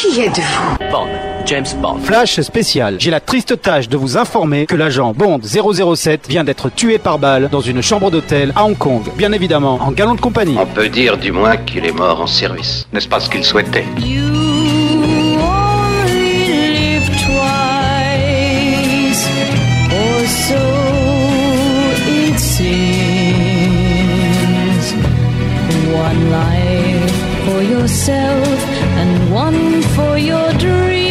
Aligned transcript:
Qui 0.00 0.18
êtes-vous 0.22 0.76
Bond, 0.90 1.08
James 1.44 1.66
Bond. 1.76 1.98
Flash 2.02 2.40
spécial. 2.40 2.96
J'ai 2.98 3.10
la 3.10 3.20
triste 3.20 3.60
tâche 3.60 3.86
de 3.86 3.98
vous 3.98 4.16
informer 4.16 4.64
que 4.64 4.74
l'agent 4.74 5.12
Bond 5.12 5.40
007 5.42 6.26
vient 6.26 6.42
d'être 6.42 6.70
tué 6.70 6.96
par 6.96 7.18
balle 7.18 7.50
dans 7.52 7.60
une 7.60 7.82
chambre 7.82 8.10
d'hôtel 8.10 8.50
à 8.56 8.64
Hong 8.64 8.78
Kong. 8.78 9.02
Bien 9.18 9.30
évidemment, 9.32 9.74
en 9.74 9.92
galante 9.92 10.22
compagnie. 10.22 10.56
On 10.58 10.64
peut 10.64 10.88
dire 10.88 11.18
du 11.18 11.32
moins 11.32 11.58
qu'il 11.58 11.84
est 11.84 11.92
mort 11.92 12.22
en 12.22 12.26
service. 12.26 12.88
N'est-ce 12.94 13.08
pas 13.08 13.20
ce 13.20 13.28
qu'il 13.28 13.44
souhaitait 13.44 13.84
You 13.98 14.22
only 15.42 16.46
live 16.46 17.06
twice, 17.26 18.48
or 19.92 20.26
so 20.26 20.54
it 22.08 22.38
seems. 22.38 22.70
One 25.92 26.30
life 26.30 26.59
for 27.50 27.62
yourself 27.62 28.58
and 29.00 29.32
one 29.32 29.82
for 29.94 30.16
your 30.16 30.52
dreams. 30.52 31.09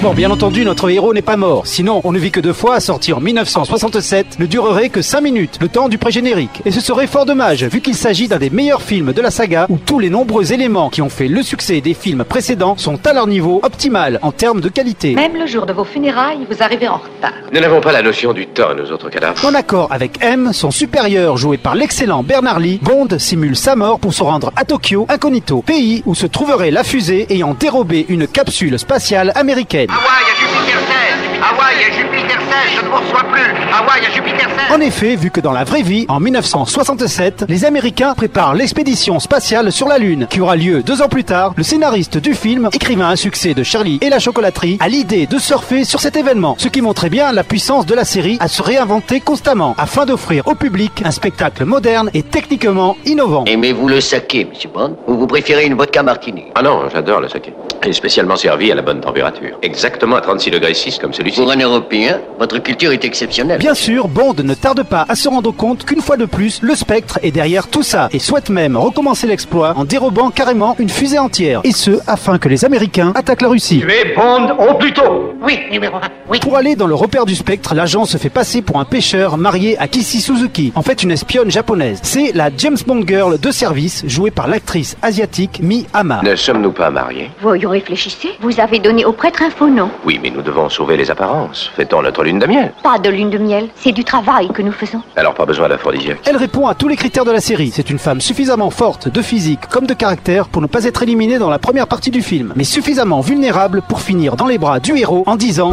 Bon, 0.00 0.14
bien 0.14 0.30
entendu, 0.30 0.64
notre 0.64 0.88
héros 0.90 1.12
n'est 1.12 1.22
pas 1.22 1.36
mort. 1.36 1.66
Sinon, 1.66 2.00
on 2.04 2.12
ne 2.12 2.20
vit 2.20 2.30
que 2.30 2.38
deux 2.38 2.52
fois, 2.52 2.78
sorti 2.78 3.12
en 3.12 3.18
1967, 3.18 4.38
ne 4.38 4.46
durerait 4.46 4.90
que 4.90 5.02
5 5.02 5.20
minutes, 5.20 5.58
le 5.60 5.66
temps 5.66 5.88
du 5.88 5.98
pré-générique. 5.98 6.62
Et 6.64 6.70
ce 6.70 6.80
serait 6.80 7.08
fort 7.08 7.26
dommage, 7.26 7.64
vu 7.64 7.80
qu'il 7.80 7.96
s'agit 7.96 8.28
d'un 8.28 8.38
des 8.38 8.48
meilleurs 8.48 8.82
films 8.82 9.12
de 9.12 9.20
la 9.20 9.32
saga, 9.32 9.66
où 9.68 9.76
tous 9.76 9.98
les 9.98 10.08
nombreux 10.08 10.52
éléments 10.52 10.88
qui 10.88 11.02
ont 11.02 11.08
fait 11.08 11.26
le 11.26 11.42
succès 11.42 11.80
des 11.80 11.94
films 11.94 12.22
précédents 12.22 12.76
sont 12.76 13.04
à 13.08 13.12
leur 13.12 13.26
niveau 13.26 13.58
optimal 13.64 14.20
en 14.22 14.30
termes 14.30 14.60
de 14.60 14.68
qualité. 14.68 15.16
Même 15.16 15.36
le 15.36 15.46
jour 15.46 15.66
de 15.66 15.72
vos 15.72 15.82
funérailles, 15.82 16.46
vous 16.48 16.62
arrivez 16.62 16.86
en 16.86 16.98
retard. 16.98 17.32
Nous 17.52 17.58
n'avons 17.60 17.80
pas 17.80 17.90
la 17.90 18.02
notion 18.02 18.32
du 18.32 18.46
temps, 18.46 18.76
nous 18.76 18.92
autres 18.92 19.10
cadavres. 19.10 19.44
En 19.44 19.54
accord 19.54 19.88
avec 19.90 20.22
M, 20.22 20.52
son 20.52 20.70
supérieur 20.70 21.36
joué 21.36 21.56
par 21.56 21.74
l'excellent 21.74 22.22
Bernard 22.22 22.60
Lee, 22.60 22.78
Bond 22.80 23.08
simule 23.18 23.56
sa 23.56 23.74
mort 23.74 23.98
pour 23.98 24.14
se 24.14 24.22
rendre 24.22 24.52
à 24.54 24.64
Tokyo, 24.64 25.06
incognito, 25.08 25.60
pays 25.62 26.04
où 26.06 26.14
se 26.14 26.28
trouverait 26.28 26.70
la 26.70 26.84
fusée 26.84 27.26
ayant 27.30 27.56
dérobé 27.58 28.06
une 28.08 28.28
capsule 28.28 28.78
spatiale 28.78 29.32
américaine. 29.34 29.87
Hawaï 29.88 30.24
à 30.30 30.34
Jupiter 30.38 30.78
16 30.80 31.40
Hawaï 31.40 31.76
à 31.84 31.90
Jupiter 31.96 32.38
16 32.40 32.48
Je 32.76 32.82
ne 32.84 32.88
vous 32.90 32.96
reçois 32.96 33.24
plus. 33.24 33.54
Hawaï 33.72 34.04
à 34.06 34.10
Jupiter 34.10 34.48
16 34.48 34.76
En 34.76 34.80
effet, 34.80 35.16
vu 35.16 35.30
que 35.30 35.40
dans 35.40 35.52
la 35.52 35.64
vraie 35.64 35.82
vie, 35.82 36.04
en 36.08 36.20
1967, 36.20 37.46
les 37.48 37.64
Américains 37.64 38.14
préparent 38.14 38.54
l'expédition 38.54 39.18
spatiale 39.18 39.72
sur 39.72 39.88
la 39.88 39.98
Lune, 39.98 40.26
qui 40.28 40.40
aura 40.40 40.56
lieu 40.56 40.82
deux 40.82 41.00
ans 41.00 41.08
plus 41.08 41.24
tard, 41.24 41.54
le 41.56 41.62
scénariste 41.62 42.18
du 42.18 42.34
film, 42.34 42.68
écrivain 42.72 43.08
à 43.08 43.16
succès 43.16 43.54
de 43.54 43.62
Charlie 43.62 43.98
et 44.02 44.10
la 44.10 44.18
chocolaterie, 44.18 44.76
a 44.80 44.88
l'idée 44.88 45.26
de 45.26 45.38
surfer 45.38 45.84
sur 45.84 46.00
cet 46.00 46.16
événement, 46.16 46.56
ce 46.58 46.68
qui 46.68 46.82
montrait 46.82 47.10
bien 47.10 47.32
la 47.32 47.44
puissance 47.44 47.86
de 47.86 47.94
la 47.94 48.04
série 48.04 48.36
à 48.40 48.48
se 48.48 48.62
réinventer 48.62 49.20
constamment, 49.20 49.74
afin 49.78 50.04
d'offrir 50.04 50.46
au 50.48 50.54
public 50.54 51.02
un 51.04 51.10
spectacle 51.10 51.64
moderne 51.64 52.10
et 52.12 52.22
techniquement 52.22 52.96
innovant. 53.06 53.44
Aimez-vous 53.46 53.88
le 53.88 54.00
saké, 54.02 54.44
monsieur 54.44 54.68
Bond? 54.68 54.96
Ou 55.06 55.14
vous 55.14 55.26
préférez 55.26 55.64
une 55.64 55.74
vodka 55.74 56.02
martini? 56.02 56.44
Ah 56.54 56.62
non, 56.62 56.88
j'adore 56.92 57.20
le 57.20 57.28
saké. 57.28 57.54
Est 57.82 57.92
spécialement 57.92 58.36
servi 58.36 58.70
à 58.72 58.74
la 58.74 58.82
bonne 58.82 59.00
température. 59.00 59.56
Exactement 59.62 60.16
à 60.16 60.20
36 60.20 60.50
degrés 60.50 60.74
6 60.74 60.98
comme 60.98 61.12
celui-ci. 61.14 61.40
Pour 61.40 61.50
un 61.50 61.56
Européen, 61.58 62.20
votre 62.38 62.58
culture 62.58 62.92
est 62.92 63.04
exceptionnelle. 63.04 63.58
Bien 63.58 63.74
sûr, 63.74 64.08
Bond 64.08 64.34
ne 64.42 64.54
tarde 64.54 64.82
pas 64.82 65.06
à 65.08 65.14
se 65.14 65.28
rendre 65.28 65.52
compte 65.52 65.84
qu'une 65.84 66.00
fois 66.02 66.16
de 66.16 66.24
plus, 66.26 66.60
le 66.62 66.74
spectre 66.74 67.18
est 67.22 67.30
derrière 67.30 67.68
tout 67.68 67.82
ça 67.82 68.08
et 68.12 68.18
souhaite 68.18 68.50
même 68.50 68.76
recommencer 68.76 69.26
l'exploit 69.26 69.74
en 69.76 69.84
dérobant 69.84 70.30
carrément 70.30 70.76
une 70.78 70.88
fusée 70.88 71.18
entière. 71.18 71.60
Et 71.64 71.72
ce, 71.72 72.00
afin 72.06 72.38
que 72.38 72.48
les 72.48 72.64
Américains 72.64 73.12
attaquent 73.14 73.42
la 73.42 73.48
Russie. 73.48 73.82
es 73.88 74.14
Bond 74.14 74.56
au 74.58 74.74
plus 74.74 74.92
tôt 74.92 75.34
Oui, 75.42 75.58
numéro 75.70 75.96
1. 75.96 76.00
Oui. 76.30 76.40
Pour 76.40 76.56
aller 76.56 76.76
dans 76.76 76.86
le 76.86 76.94
repère 76.94 77.24
du 77.26 77.34
spectre, 77.34 77.74
l'agent 77.74 78.04
se 78.04 78.18
fait 78.18 78.28
passer 78.28 78.60
pour 78.60 78.78
un 78.80 78.84
pêcheur 78.84 79.38
marié 79.38 79.78
à 79.78 79.88
Kissy 79.88 80.20
Suzuki, 80.20 80.72
en 80.74 80.82
fait 80.82 81.02
une 81.02 81.10
espionne 81.12 81.50
japonaise. 81.50 82.00
C'est 82.02 82.32
la 82.34 82.50
James 82.56 82.76
Bond 82.86 83.04
Girl 83.06 83.38
de 83.38 83.50
service 83.50 84.04
jouée 84.06 84.30
par 84.30 84.46
l'actrice 84.48 84.96
asiatique 85.00 85.60
Mi 85.62 85.86
Hama. 85.94 86.20
Ne 86.22 86.36
sommes-nous 86.36 86.72
pas 86.72 86.90
mariés? 86.90 87.30
Vous 87.68 87.72
réfléchissez 87.72 88.30
Vous 88.40 88.60
avez 88.60 88.78
donné 88.78 89.04
au 89.04 89.12
prêtre 89.12 89.42
un 89.42 89.50
faux 89.50 89.68
nom. 89.68 89.90
Oui, 90.06 90.18
mais 90.22 90.30
nous 90.30 90.40
devons 90.40 90.70
sauver 90.70 90.96
les 90.96 91.10
apparences. 91.10 91.70
Fait-on 91.76 92.00
notre 92.00 92.24
lune 92.24 92.38
de 92.38 92.46
miel 92.46 92.72
Pas 92.82 92.98
de 92.98 93.10
lune 93.10 93.28
de 93.28 93.36
miel, 93.36 93.68
c'est 93.76 93.92
du 93.92 94.04
travail 94.04 94.48
que 94.48 94.62
nous 94.62 94.72
faisons. 94.72 95.02
Alors 95.16 95.34
pas 95.34 95.44
besoin 95.44 95.68
d'aphrodisiaque. 95.68 96.20
Elle 96.24 96.38
répond 96.38 96.66
à 96.66 96.74
tous 96.74 96.88
les 96.88 96.96
critères 96.96 97.26
de 97.26 97.30
la 97.30 97.42
série. 97.42 97.70
C'est 97.70 97.90
une 97.90 97.98
femme 97.98 98.22
suffisamment 98.22 98.70
forte 98.70 99.10
de 99.10 99.20
physique 99.20 99.66
comme 99.68 99.86
de 99.86 99.92
caractère 99.92 100.48
pour 100.48 100.62
ne 100.62 100.66
pas 100.66 100.84
être 100.84 101.02
éliminée 101.02 101.38
dans 101.38 101.50
la 101.50 101.58
première 101.58 101.88
partie 101.88 102.10
du 102.10 102.22
film, 102.22 102.54
mais 102.56 102.64
suffisamment 102.64 103.20
vulnérable 103.20 103.82
pour 103.86 104.00
finir 104.00 104.34
dans 104.34 104.46
les 104.46 104.56
bras 104.56 104.80
du 104.80 104.96
héros 104.96 105.24
en 105.26 105.36
disant 105.36 105.72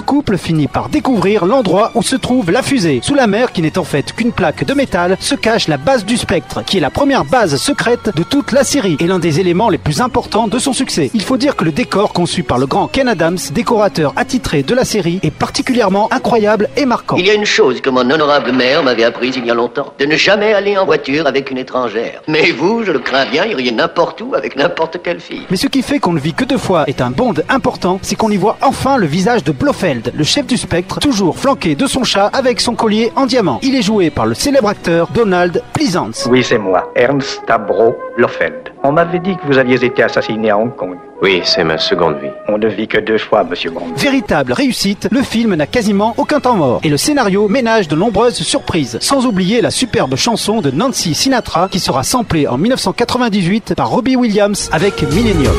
Le 0.00 0.06
couple 0.06 0.38
finit 0.38 0.66
par 0.66 0.88
découvrir 0.88 1.44
l'endroit 1.44 1.90
où 1.94 2.02
se 2.02 2.16
trouve 2.16 2.50
la 2.50 2.62
fusée. 2.62 3.00
Sous 3.02 3.14
la 3.14 3.26
mer, 3.26 3.52
qui 3.52 3.60
n'est 3.60 3.76
en 3.76 3.84
fait 3.84 4.14
qu'une 4.14 4.32
plaque 4.32 4.64
de 4.64 4.72
métal, 4.72 5.18
se 5.20 5.34
cache 5.34 5.68
la 5.68 5.76
base 5.76 6.06
du 6.06 6.16
spectre, 6.16 6.64
qui 6.64 6.78
est 6.78 6.80
la 6.80 6.88
première 6.88 7.26
base 7.26 7.56
secrète 7.56 8.10
de 8.16 8.22
toute 8.22 8.52
la 8.52 8.64
série 8.64 8.96
et 8.98 9.06
l'un 9.06 9.18
des 9.18 9.40
éléments 9.40 9.68
les 9.68 9.76
plus 9.76 10.00
importants 10.00 10.48
de 10.48 10.58
son 10.58 10.72
succès. 10.72 11.10
Il 11.12 11.22
faut 11.22 11.36
dire 11.36 11.54
que 11.54 11.64
le 11.64 11.70
décor 11.70 12.14
conçu 12.14 12.42
par 12.42 12.56
le 12.56 12.64
grand 12.64 12.86
Ken 12.86 13.08
Adams, 13.08 13.36
décorateur 13.52 14.14
attitré 14.16 14.62
de 14.62 14.74
la 14.74 14.86
série, 14.86 15.20
est 15.22 15.30
particulièrement 15.30 16.10
incroyable 16.14 16.70
et 16.78 16.86
marquant. 16.86 17.16
Il 17.18 17.26
y 17.26 17.30
a 17.30 17.34
une 17.34 17.44
chose 17.44 17.82
que 17.82 17.90
mon 17.90 18.10
honorable 18.10 18.52
mère 18.52 18.82
m'avait 18.82 19.04
apprise 19.04 19.36
il 19.36 19.44
y 19.44 19.50
a 19.50 19.54
longtemps, 19.54 19.92
de 19.98 20.06
ne 20.06 20.16
jamais 20.16 20.54
aller 20.54 20.78
en 20.78 20.86
voiture 20.86 21.26
avec 21.26 21.50
une 21.50 21.58
étrangère. 21.58 22.22
Mais 22.26 22.52
vous, 22.52 22.84
je 22.84 22.92
le 22.92 23.00
crains 23.00 23.26
bien, 23.26 23.44
iriez 23.44 23.70
n'importe 23.70 24.22
où 24.22 24.34
avec 24.34 24.56
n'importe 24.56 25.02
quelle 25.04 25.20
fille. 25.20 25.46
Mais 25.50 25.58
ce 25.58 25.66
qui 25.66 25.82
fait 25.82 25.98
qu'on 25.98 26.14
ne 26.14 26.20
vit 26.20 26.32
que 26.32 26.46
deux 26.46 26.56
fois 26.56 26.84
est 26.86 27.02
un 27.02 27.10
bond 27.10 27.34
important, 27.50 27.98
c'est 28.00 28.14
qu'on 28.14 28.30
y 28.30 28.38
voit 28.38 28.56
enfin 28.62 28.96
le 28.96 29.06
visage 29.06 29.44
de 29.44 29.52
Blofeld, 29.52 29.89
le 29.94 30.24
chef 30.24 30.46
du 30.46 30.56
spectre, 30.56 31.00
toujours 31.00 31.38
flanqué 31.38 31.74
de 31.74 31.86
son 31.86 32.04
chat 32.04 32.26
avec 32.26 32.60
son 32.60 32.74
collier 32.74 33.12
en 33.16 33.26
diamant. 33.26 33.58
Il 33.62 33.74
est 33.74 33.82
joué 33.82 34.10
par 34.10 34.26
le 34.26 34.34
célèbre 34.34 34.68
acteur 34.68 35.08
Donald 35.14 35.62
Pleasance. 35.72 36.28
Oui, 36.30 36.44
c'est 36.44 36.58
moi, 36.58 36.92
Ernst 36.94 37.42
Tabro 37.46 37.94
Blofeld. 38.16 38.70
On 38.82 38.92
m'avait 38.92 39.18
dit 39.18 39.36
que 39.36 39.46
vous 39.46 39.58
aviez 39.58 39.84
été 39.84 40.02
assassiné 40.02 40.50
à 40.50 40.58
Hong 40.58 40.74
Kong. 40.74 40.96
Oui, 41.22 41.42
c'est 41.44 41.64
ma 41.64 41.76
seconde 41.76 42.16
vie. 42.16 42.30
On 42.48 42.56
ne 42.56 42.68
vit 42.68 42.88
que 42.88 42.98
deux 42.98 43.18
fois, 43.18 43.44
monsieur 43.44 43.70
Bond. 43.70 43.92
Véritable 43.96 44.52
réussite, 44.54 45.08
le 45.10 45.22
film 45.22 45.54
n'a 45.54 45.66
quasiment 45.66 46.14
aucun 46.16 46.40
temps 46.40 46.56
mort 46.56 46.80
et 46.82 46.88
le 46.88 46.96
scénario 46.96 47.46
ménage 47.48 47.88
de 47.88 47.96
nombreuses 47.96 48.40
surprises, 48.40 48.98
sans 49.00 49.26
oublier 49.26 49.60
la 49.60 49.70
superbe 49.70 50.16
chanson 50.16 50.62
de 50.62 50.70
Nancy 50.70 51.14
Sinatra 51.14 51.68
qui 51.70 51.78
sera 51.78 52.04
samplée 52.04 52.46
en 52.46 52.56
1998 52.56 53.74
par 53.74 53.90
Robbie 53.90 54.16
Williams 54.16 54.70
avec 54.72 55.02
Millennium. 55.02 55.54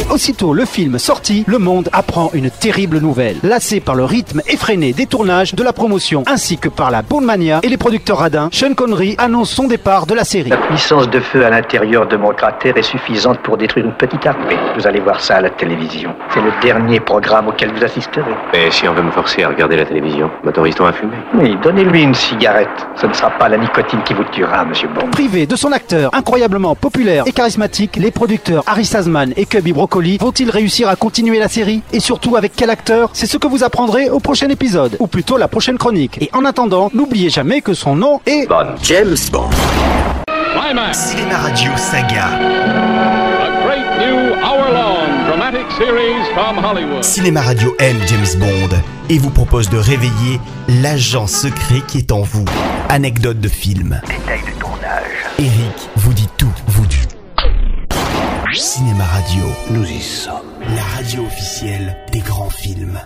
Mais 0.00 0.14
aussitôt 0.14 0.54
le 0.54 0.64
film 0.64 0.98
sorti, 0.98 1.44
le 1.46 1.58
monde 1.58 1.90
apprend 1.92 2.30
une 2.32 2.50
terrible 2.50 3.00
nouvelle. 3.00 3.36
Lassé 3.42 3.80
par 3.80 3.94
le 3.94 4.04
rythme 4.04 4.40
effréné 4.46 4.94
des 4.94 5.04
tournages, 5.04 5.54
de 5.54 5.62
la 5.62 5.74
promotion, 5.74 6.22
ainsi 6.26 6.56
que 6.56 6.70
par 6.70 6.90
la 6.90 7.02
Bond 7.02 7.20
Mania 7.20 7.60
et 7.62 7.68
les 7.68 7.76
producteurs 7.76 8.16
radins, 8.18 8.48
Sean 8.50 8.72
Connery 8.72 9.14
annonce 9.18 9.50
son 9.50 9.66
départ 9.66 10.06
de 10.06 10.14
la 10.14 10.24
série. 10.24 10.48
La 10.48 10.56
puissance 10.56 11.10
de 11.10 11.20
feu 11.20 11.44
à 11.44 11.50
l'intérieur 11.50 12.08
de 12.08 12.16
mon 12.16 12.32
cratère 12.32 12.78
est 12.78 12.82
suffisante 12.82 13.40
pour 13.40 13.58
détruire 13.58 13.84
une 13.84 13.92
petite 13.92 14.24
armée. 14.24 14.56
Vous 14.74 14.86
allez 14.86 15.00
voir 15.00 15.20
ça 15.20 15.36
à 15.36 15.40
la 15.42 15.50
télévision. 15.50 16.14
C'est 16.32 16.40
le 16.40 16.52
dernier 16.62 17.00
programme 17.00 17.48
auquel 17.48 17.70
vous 17.74 17.84
assisterez. 17.84 18.32
Et 18.54 18.70
si 18.70 18.88
on 18.88 18.94
veut 18.94 19.02
me 19.02 19.10
forcer 19.10 19.42
à 19.42 19.48
regarder 19.48 19.76
la 19.76 19.84
télévision, 19.84 20.30
m'autorise-t-on 20.44 20.86
à 20.86 20.94
fumer? 20.94 21.18
Oui, 21.34 21.56
donnez-lui 21.62 22.04
une 22.04 22.14
cigarette. 22.14 22.86
Ce 22.96 23.06
ne 23.06 23.12
sera 23.12 23.32
pas 23.32 23.50
la 23.50 23.58
nicotine 23.58 24.02
qui 24.04 24.14
vous 24.14 24.24
tuera, 24.32 24.64
monsieur 24.64 24.88
Bond. 24.88 25.10
Privé 25.12 25.44
de 25.44 25.56
son 25.56 25.72
acteur 25.72 26.14
incroyablement 26.14 26.74
populaire 26.74 27.24
et 27.26 27.32
charismatique, 27.32 27.96
les 27.96 28.10
producteurs 28.10 28.62
Harry 28.66 28.86
Sazman 28.86 29.34
et 29.36 29.44
Cubby 29.44 29.74
Broccoli 29.74 29.89
vont-ils 30.18 30.50
réussir 30.50 30.88
à 30.88 30.96
continuer 30.96 31.38
la 31.38 31.48
série? 31.48 31.82
Et 31.92 32.00
surtout 32.00 32.36
avec 32.36 32.52
quel 32.54 32.70
acteur? 32.70 33.10
C'est 33.12 33.26
ce 33.26 33.36
que 33.36 33.46
vous 33.46 33.64
apprendrez 33.64 34.08
au 34.10 34.20
prochain 34.20 34.48
épisode, 34.48 34.96
ou 35.00 35.06
plutôt 35.06 35.36
la 35.36 35.48
prochaine 35.48 35.78
chronique. 35.78 36.18
Et 36.20 36.30
en 36.32 36.44
attendant, 36.44 36.90
n'oubliez 36.94 37.30
jamais 37.30 37.60
que 37.60 37.74
son 37.74 37.96
nom 37.96 38.20
est... 38.26 38.48
Bonne. 38.48 38.74
James 38.82 39.16
Bond. 39.32 39.50
Cinéma 40.92 41.36
Radio 41.38 41.70
Saga. 41.76 42.26
a 42.26 43.64
great 43.64 43.98
new 43.98 44.34
hour-long 44.42 45.26
dramatic 45.26 45.66
series 45.78 46.24
from 46.34 46.58
Hollywood. 46.58 47.02
Cinéma 47.04 47.42
Radio 47.42 47.74
aime 47.78 47.98
James 48.06 48.38
Bond 48.38 48.76
et 49.08 49.18
vous 49.18 49.30
propose 49.30 49.68
de 49.68 49.78
réveiller 49.78 50.40
l'agent 50.82 51.26
secret 51.26 51.82
qui 51.86 51.98
est 51.98 52.12
en 52.12 52.22
vous. 52.22 52.44
Anecdote 52.88 53.40
de 53.40 53.48
film. 53.48 54.00
De 54.06 54.49
Cinéma 58.54 59.04
Radio, 59.04 59.44
Nous 59.70 59.84
y 59.88 60.00
sommes. 60.00 60.34
la 60.74 60.82
radio 60.82 61.24
officielle 61.24 61.96
des 62.12 62.20
grands 62.20 62.50
films. 62.50 63.00